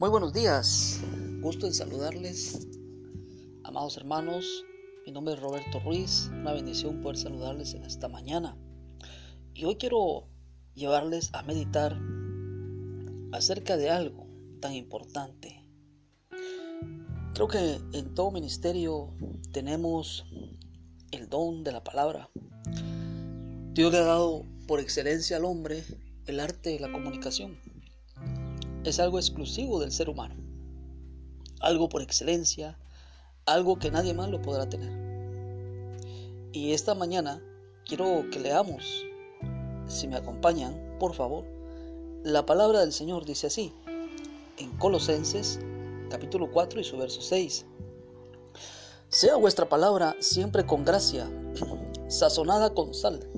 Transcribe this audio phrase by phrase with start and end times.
[0.00, 1.00] Muy buenos días,
[1.40, 2.66] gusto en saludarles,
[3.62, 4.64] amados hermanos.
[5.06, 8.58] Mi nombre es Roberto Ruiz, una bendición poder saludarles en esta mañana.
[9.54, 10.26] Y hoy quiero
[10.74, 11.96] llevarles a meditar
[13.30, 14.26] acerca de algo
[14.60, 15.64] tan importante.
[17.34, 19.14] Creo que en todo ministerio
[19.52, 20.26] tenemos
[21.12, 22.30] el don de la palabra.
[23.74, 25.84] Dios le ha dado por excelencia al hombre
[26.26, 27.63] el arte de la comunicación
[28.90, 30.34] es algo exclusivo del ser humano,
[31.60, 32.78] algo por excelencia,
[33.46, 34.92] algo que nadie más lo podrá tener.
[36.52, 37.42] Y esta mañana
[37.86, 39.04] quiero que leamos,
[39.86, 41.44] si me acompañan, por favor,
[42.22, 43.72] la palabra del Señor dice así,
[44.58, 45.58] en Colosenses
[46.10, 47.66] capítulo 4 y su verso 6.
[49.08, 51.28] Sea vuestra palabra siempre con gracia,
[52.08, 53.28] sazonada con sal,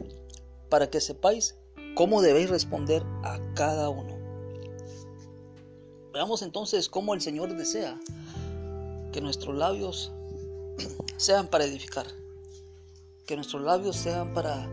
[0.68, 1.56] para que sepáis
[1.94, 4.15] cómo debéis responder a cada uno.
[6.16, 8.00] Veamos entonces cómo el Señor desea
[9.12, 10.10] que nuestros labios
[11.18, 12.06] sean para edificar,
[13.26, 14.66] que nuestros labios sean para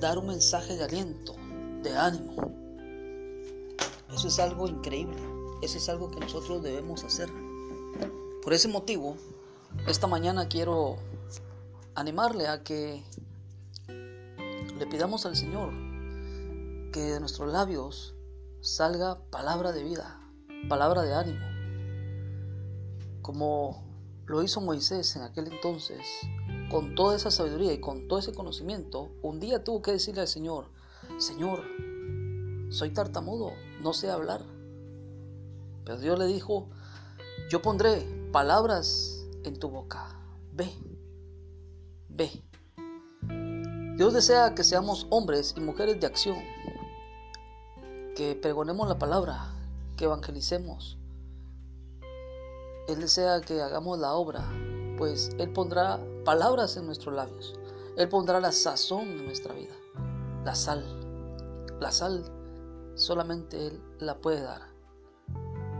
[0.00, 1.36] dar un mensaje de aliento,
[1.82, 2.34] de ánimo.
[4.10, 5.18] Eso es algo increíble,
[5.60, 7.28] eso es algo que nosotros debemos hacer.
[8.42, 9.18] Por ese motivo,
[9.86, 10.96] esta mañana quiero
[11.94, 13.04] animarle a que
[13.86, 15.74] le pidamos al Señor
[16.90, 18.14] que de nuestros labios
[18.62, 20.19] salga palabra de vida,
[20.68, 21.46] palabra de ánimo,
[23.22, 23.84] como
[24.26, 26.06] lo hizo Moisés en aquel entonces,
[26.70, 30.28] con toda esa sabiduría y con todo ese conocimiento, un día tuvo que decirle al
[30.28, 30.66] Señor,
[31.18, 31.64] Señor,
[32.70, 33.52] soy tartamudo,
[33.82, 34.42] no sé hablar.
[35.84, 36.68] Pero Dios le dijo,
[37.50, 40.16] yo pondré palabras en tu boca,
[40.52, 40.70] ve,
[42.08, 42.30] ve.
[43.96, 46.38] Dios desea que seamos hombres y mujeres de acción,
[48.14, 49.59] que pregonemos la palabra,
[50.00, 50.96] que evangelicemos.
[52.88, 54.50] Él desea que hagamos la obra,
[54.96, 57.52] pues Él pondrá palabras en nuestros labios.
[57.98, 59.74] Él pondrá la sazón en nuestra vida,
[60.42, 60.82] la sal.
[61.80, 62.24] La sal
[62.94, 64.62] solamente Él la puede dar.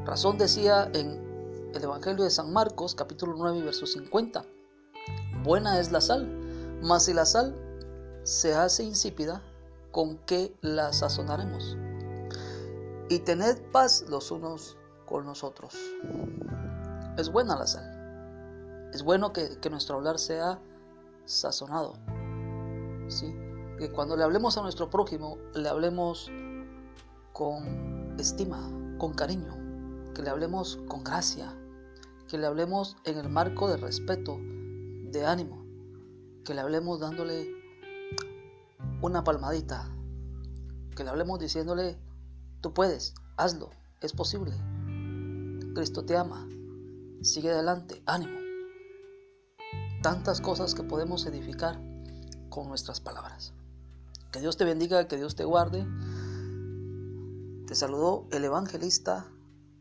[0.04, 4.44] Razón decía en el Evangelio de San Marcos, capítulo 9, verso 50.
[5.42, 6.26] Buena es la sal,
[6.82, 7.56] mas si la sal
[8.24, 9.42] se hace insípida,
[9.92, 11.74] ¿con qué la sazonaremos?
[13.10, 15.76] Y tened paz los unos con nosotros.
[17.18, 18.88] Es buena la sal.
[18.94, 20.60] Es bueno que, nuestro hablar sea
[21.24, 21.94] sazonado.
[23.08, 23.34] ¿sí?
[23.78, 26.30] Que cuando le hablemos a nuestro prójimo, le hablemos
[27.32, 29.56] con estima, con cariño,
[30.14, 31.52] que le hablemos con gracia,
[32.28, 35.64] que le hablemos en el marco de respeto, de ánimo,
[36.44, 37.50] que le hablemos dándole
[39.02, 39.90] una palmadita,
[40.94, 41.98] que le hablemos diciéndole
[42.60, 43.70] Tú puedes, hazlo,
[44.02, 44.52] es posible.
[45.74, 46.46] Cristo te ama.
[47.22, 48.38] Sigue adelante, ánimo.
[50.02, 51.80] Tantas cosas que podemos edificar
[52.50, 53.54] con nuestras palabras.
[54.30, 55.86] Que Dios te bendiga, que Dios te guarde.
[57.66, 59.26] Te saludó el evangelista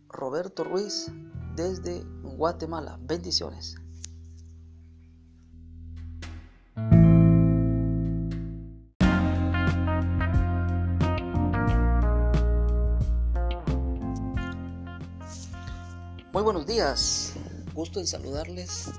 [0.07, 1.11] Roberto Ruiz
[1.55, 2.97] desde Guatemala.
[3.01, 3.75] Bendiciones.
[16.31, 17.33] Muy buenos días,
[17.73, 18.91] gusto en saludarles,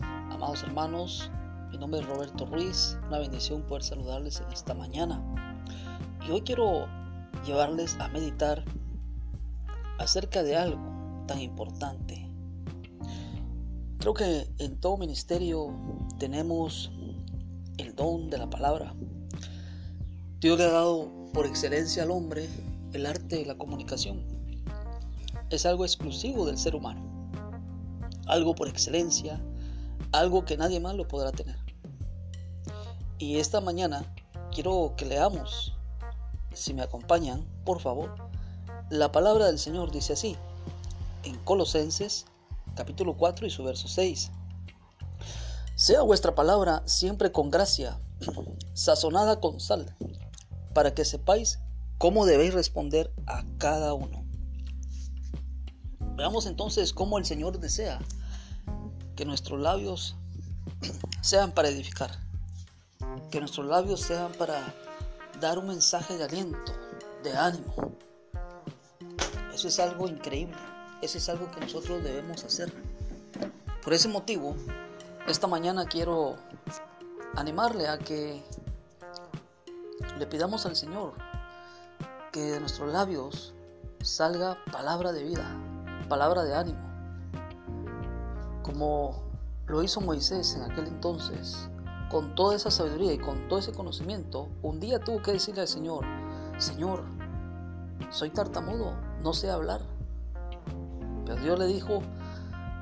[0.00, 1.28] amados hermanos.
[1.72, 5.20] Mi nombre es Roberto Ruiz, una bendición poder saludarles en esta mañana.
[6.24, 6.86] Y hoy quiero
[7.44, 8.64] llevarles a meditar
[9.98, 12.30] acerca de algo tan importante.
[13.98, 15.76] Creo que en todo ministerio
[16.20, 16.92] tenemos
[17.76, 18.94] el don de la palabra.
[20.38, 22.48] Dios le ha dado por excelencia al hombre
[22.92, 24.41] el arte de la comunicación
[25.56, 27.02] es algo exclusivo del ser humano,
[28.26, 29.40] algo por excelencia,
[30.12, 31.56] algo que nadie más lo podrá tener.
[33.18, 34.04] Y esta mañana
[34.52, 35.76] quiero que leamos,
[36.54, 38.14] si me acompañan, por favor,
[38.90, 40.36] la palabra del Señor dice así,
[41.24, 42.26] en Colosenses
[42.74, 44.30] capítulo 4 y su verso 6.
[45.74, 48.00] Sea vuestra palabra siempre con gracia,
[48.72, 49.94] sazonada con sal,
[50.74, 51.60] para que sepáis
[51.98, 54.21] cómo debéis responder a cada uno.
[56.22, 57.98] Veamos entonces cómo el Señor desea
[59.16, 60.14] que nuestros labios
[61.20, 62.12] sean para edificar,
[63.32, 64.72] que nuestros labios sean para
[65.40, 66.72] dar un mensaje de aliento,
[67.24, 67.74] de ánimo.
[69.52, 70.56] Eso es algo increíble,
[71.00, 72.72] eso es algo que nosotros debemos hacer.
[73.82, 74.54] Por ese motivo,
[75.26, 76.36] esta mañana quiero
[77.34, 78.44] animarle a que
[80.20, 81.14] le pidamos al Señor
[82.30, 83.54] que de nuestros labios
[84.04, 85.71] salga palabra de vida,
[86.08, 86.80] palabra de ánimo,
[88.62, 89.22] como
[89.66, 91.68] lo hizo Moisés en aquel entonces,
[92.10, 95.68] con toda esa sabiduría y con todo ese conocimiento, un día tuvo que decirle al
[95.68, 96.04] Señor,
[96.58, 97.04] Señor,
[98.10, 99.80] soy tartamudo, no sé hablar.
[101.24, 102.02] Pero Dios le dijo,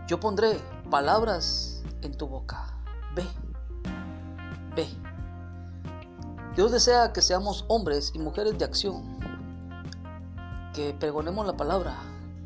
[0.08, 2.74] yo pondré palabras en tu boca,
[3.14, 3.24] ve,
[4.74, 4.88] ve.
[6.56, 9.18] Dios desea que seamos hombres y mujeres de acción,
[10.74, 11.96] que pregonemos la palabra,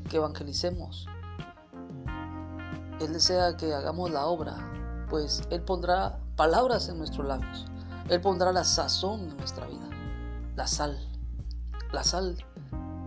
[0.08, 1.06] que evangelicemos.
[3.00, 4.56] Él desea que hagamos la obra,
[5.10, 7.66] pues Él pondrá palabras en nuestros labios.
[8.08, 9.88] Él pondrá la sazón en nuestra vida,
[10.56, 10.98] la sal.
[11.92, 12.36] La sal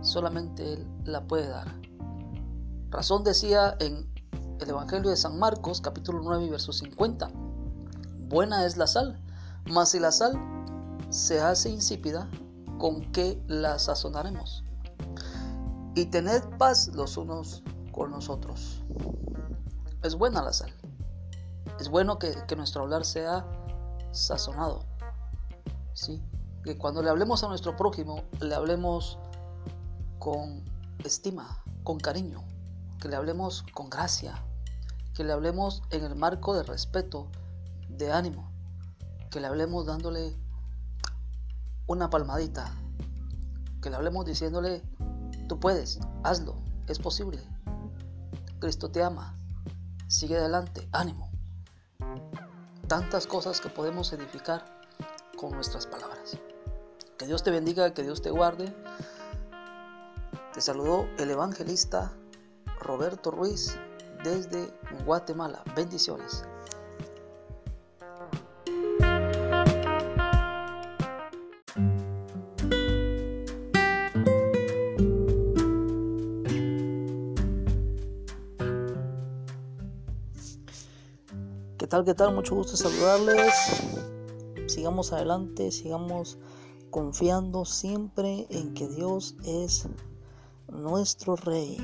[0.00, 1.74] solamente Él la puede dar.
[2.90, 4.08] Razón decía en
[4.60, 7.30] el Evangelio de San Marcos, capítulo 9, verso 50.
[8.28, 9.20] Buena es la sal,
[9.70, 10.38] mas si la sal
[11.10, 12.28] se hace insípida,
[12.78, 14.64] ¿con qué la sazonaremos?
[15.98, 18.84] Y tened paz los unos con nosotros.
[20.04, 20.72] Es buena la sal.
[21.80, 23.44] Es bueno que, nuestro hablar sea
[24.12, 24.84] sazonado.
[25.94, 26.22] ¿sí?
[26.62, 29.18] Que cuando le hablemos a nuestro prójimo, le hablemos
[30.20, 30.62] con
[31.02, 32.44] estima, con cariño,
[33.00, 34.40] que le hablemos con gracia,
[35.14, 37.26] que le hablemos en el marco de respeto,
[37.88, 38.52] de ánimo,
[39.32, 40.38] que le hablemos dándole
[41.88, 42.72] una palmadita,
[43.82, 44.84] que le hablemos diciéndole,
[45.48, 46.56] tú puedes, hazlo,
[46.86, 47.42] es posible,
[48.60, 49.36] Cristo te ama,
[50.06, 51.30] sigue adelante, ánimo.
[52.86, 54.64] Tantas cosas que podemos edificar
[55.36, 56.38] con nuestras palabras.
[57.18, 58.74] Que Dios te bendiga, que Dios te guarde.
[60.54, 62.12] Te saludó el evangelista
[62.80, 63.76] Roberto Ruiz
[64.24, 64.72] desde
[65.04, 65.62] Guatemala.
[65.76, 66.44] Bendiciones.
[81.88, 82.04] Tal?
[82.04, 82.34] ¿Qué tal?
[82.34, 83.54] Mucho gusto saludarles.
[84.66, 86.38] Sigamos adelante, sigamos
[86.90, 89.88] confiando siempre en que Dios es
[90.70, 91.78] nuestro Rey.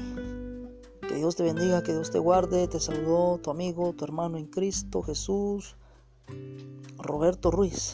[1.08, 2.68] Que Dios te bendiga, que Dios te guarde.
[2.68, 5.76] Te saludó tu amigo, tu hermano en Cristo, Jesús,
[6.98, 7.92] Roberto Ruiz,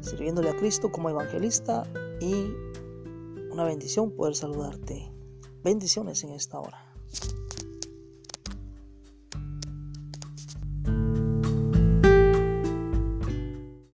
[0.00, 1.84] sirviéndole a Cristo como evangelista
[2.20, 2.34] y
[3.50, 5.12] una bendición poder saludarte.
[5.62, 6.78] Bendiciones en esta hora.